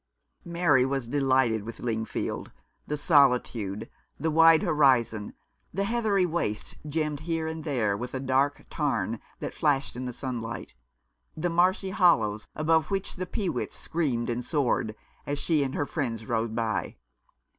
[0.45, 0.63] 323 Rough Justice.
[0.63, 2.51] Mary was delighted with Lingfield—
[2.87, 3.89] the solitude,
[4.19, 5.35] the wide horizon,
[5.71, 10.11] the heathery wastes, gemmed here and there with a dark tarn that flashed in the
[10.13, 10.73] sunlight,
[11.37, 14.95] the marshy hollows above which the peewits screamed and soared,
[15.27, 16.95] as she and her friends rode by.